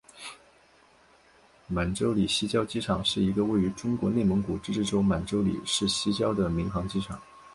[1.67, 7.21] 满洲里西郊机场是一个位于中国内蒙古自治区满洲里市西郊的民航机场。